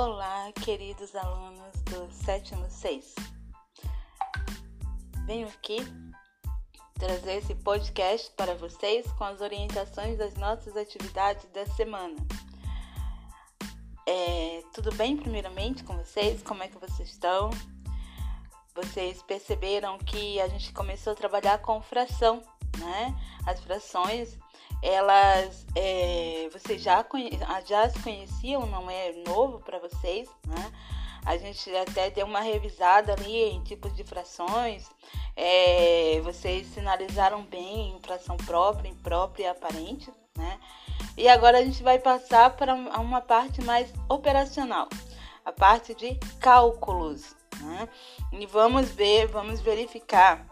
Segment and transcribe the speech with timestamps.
[0.00, 3.16] Olá, queridos alunos do sétimo 6.
[5.26, 5.78] Venho aqui
[6.94, 12.14] trazer esse podcast para vocês com as orientações das nossas atividades da semana.
[14.06, 16.44] É, tudo bem, primeiramente, com vocês?
[16.44, 17.50] Como é que vocês estão?
[18.76, 22.40] Vocês perceberam que a gente começou a trabalhar com fração,
[22.78, 23.20] né?
[23.44, 24.38] As frações
[24.82, 26.37] elas é,
[26.68, 27.02] vocês já,
[27.64, 30.72] já se conheciam, não é novo para vocês, né?
[31.24, 34.86] A gente até deu uma revisada ali em tipos de frações.
[35.34, 40.60] É, vocês sinalizaram bem em fração própria, imprópria e aparente, né?
[41.16, 44.88] E agora a gente vai passar para uma parte mais operacional,
[45.46, 47.88] a parte de cálculos, né?
[48.32, 50.46] E vamos ver, vamos verificar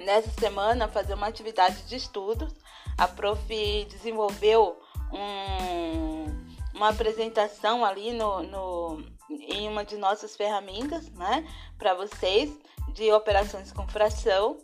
[0.00, 2.52] nessa semana fazer uma atividade de estudos
[2.96, 4.78] a prof desenvolveu
[5.12, 6.26] um,
[6.74, 11.46] uma apresentação ali no, no, em uma de nossas ferramentas, né,
[11.78, 12.50] para vocês
[12.94, 14.58] de operações com fração,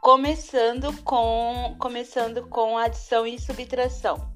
[0.00, 4.32] começando com começando com adição e subtração.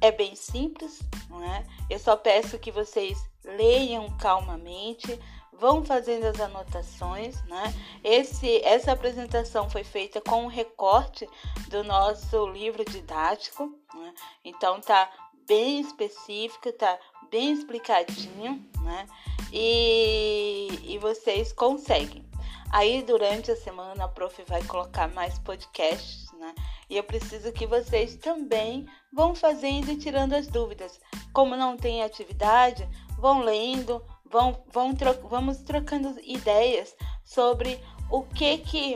[0.00, 1.64] É bem simples, não é?
[1.88, 5.18] Eu só peço que vocês leiam calmamente,
[5.60, 7.74] vão fazendo as anotações, né?
[8.02, 11.28] Esse, essa apresentação foi feita com um recorte
[11.68, 14.14] do nosso livro didático, né?
[14.44, 15.10] Então tá
[15.46, 16.98] bem específico, tá
[17.30, 19.06] bem explicadinho, né?
[19.52, 22.24] E, e vocês conseguem.
[22.72, 26.54] Aí durante a semana a prof vai colocar mais podcasts, né?
[26.88, 30.98] E eu preciso que vocês também vão fazendo e tirando as dúvidas.
[31.32, 32.88] Como não tem atividade,
[33.18, 38.94] vão lendo, vão, vão tro vamos trocando ideias sobre o que que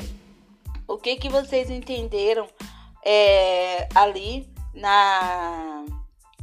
[0.87, 2.49] o que que vocês entenderam
[3.05, 5.85] é, ali na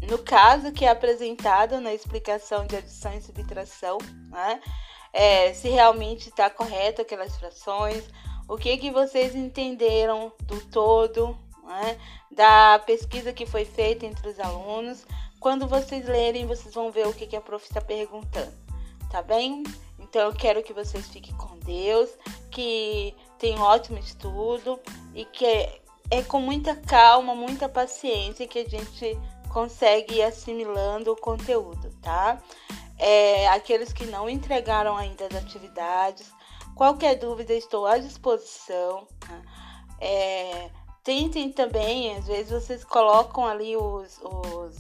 [0.02, 3.99] no caso que é apresentado na explicação de adição e subtração,
[4.30, 4.60] né?
[5.14, 8.04] É, se realmente está correto aquelas frações,
[8.48, 11.99] o que que vocês entenderam do todo, né?
[12.32, 15.05] da pesquisa que foi feita entre os alunos.
[15.39, 18.61] Quando vocês lerem, vocês vão ver o que, que a prof está perguntando
[19.11, 19.64] tá bem?
[19.99, 22.10] Então eu quero que vocês fiquem com Deus,
[22.49, 24.80] que tenham um ótimo estudo
[25.14, 29.20] e que é, é com muita calma, muita paciência que a gente
[29.50, 32.42] consegue ir assimilando o conteúdo, tá?
[32.98, 36.32] É, aqueles que não entregaram ainda as atividades,
[36.76, 39.08] qualquer dúvida estou à disposição.
[39.20, 39.42] Tá?
[40.00, 40.70] É,
[41.04, 44.77] tentem também, às vezes vocês colocam ali os, os,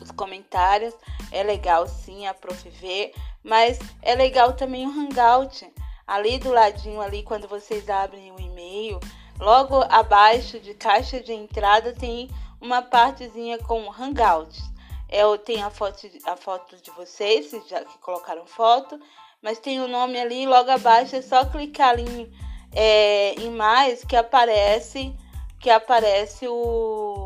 [0.00, 0.94] os comentários
[1.36, 5.70] é legal sim a prof ver, mas é legal também o Hangout.
[6.06, 9.00] Ali do ladinho ali quando vocês abrem o e-mail,
[9.38, 12.30] logo abaixo de caixa de entrada tem
[12.60, 14.62] uma partezinha com Hangouts.
[15.08, 18.98] É, tem a foto, a foto de vocês, já que colocaram foto,
[19.42, 22.32] mas tem o nome ali, logo abaixo é só clicar ali em,
[22.72, 25.14] é, em mais que aparece
[25.60, 27.25] que aparece o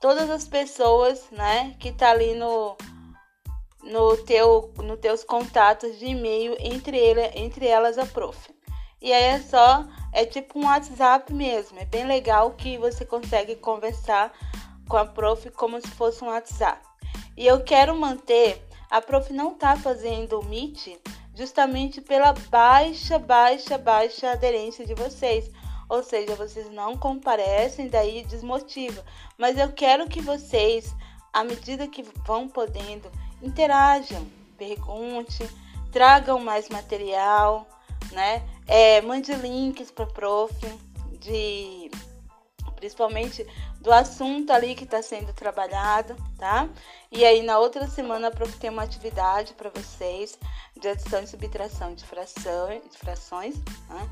[0.00, 2.76] todas as pessoas, né, que tá ali no
[3.82, 8.52] no teu no teus contatos de e-mail entre ele, entre elas a prof.
[9.00, 13.54] E aí é só é tipo um WhatsApp mesmo, é bem legal que você consegue
[13.56, 14.32] conversar
[14.88, 16.80] com a prof como se fosse um WhatsApp.
[17.36, 20.98] E eu quero manter a prof não tá fazendo o Meet
[21.34, 25.50] justamente pela baixa, baixa, baixa aderência de vocês
[25.88, 29.04] ou seja, vocês não comparecem, daí desmotiva.
[29.38, 30.94] Mas eu quero que vocês,
[31.32, 33.10] à medida que vão podendo,
[33.42, 34.26] interajam,
[34.56, 35.48] pergunte,
[35.92, 37.66] tragam mais material,
[38.12, 38.42] né?
[38.66, 40.54] É, mande links para prof
[41.20, 41.90] de
[42.74, 43.46] principalmente
[43.80, 46.68] do assunto ali que está sendo trabalhado, tá?
[47.10, 50.38] E aí na outra semana a prof tem uma atividade para vocês
[50.78, 53.56] de adição e subtração de, fração, de frações,
[53.88, 54.10] né?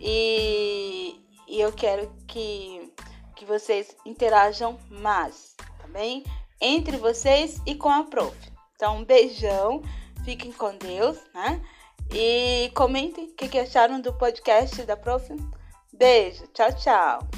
[0.00, 2.92] E, e eu quero que,
[3.34, 6.24] que vocês interajam mais, tá bem?
[6.60, 8.36] Entre vocês e com a prof.
[8.74, 9.82] Então, um beijão,
[10.24, 11.62] fiquem com Deus, né?
[12.12, 15.34] E comentem o que acharam do podcast da prof.
[15.92, 17.35] Beijo, tchau, tchau.